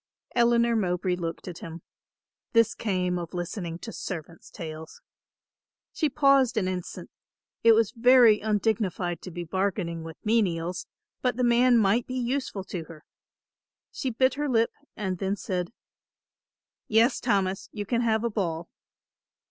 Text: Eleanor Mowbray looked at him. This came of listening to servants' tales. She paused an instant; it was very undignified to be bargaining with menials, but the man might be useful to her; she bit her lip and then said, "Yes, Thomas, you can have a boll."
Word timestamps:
Eleanor 0.33 0.75
Mowbray 0.75 1.15
looked 1.15 1.47
at 1.47 1.59
him. 1.59 1.83
This 2.53 2.73
came 2.73 3.19
of 3.19 3.35
listening 3.35 3.77
to 3.77 3.93
servants' 3.93 4.49
tales. 4.49 4.99
She 5.93 6.09
paused 6.09 6.57
an 6.57 6.67
instant; 6.67 7.11
it 7.63 7.73
was 7.73 7.91
very 7.91 8.39
undignified 8.39 9.21
to 9.21 9.29
be 9.29 9.43
bargaining 9.43 10.03
with 10.03 10.17
menials, 10.25 10.87
but 11.21 11.37
the 11.37 11.43
man 11.43 11.77
might 11.77 12.07
be 12.07 12.15
useful 12.17 12.63
to 12.63 12.85
her; 12.85 13.05
she 13.91 14.09
bit 14.09 14.33
her 14.33 14.49
lip 14.49 14.71
and 14.97 15.19
then 15.19 15.35
said, 15.35 15.71
"Yes, 16.87 17.19
Thomas, 17.19 17.69
you 17.71 17.85
can 17.85 18.01
have 18.01 18.23
a 18.23 18.29
boll." 18.31 18.69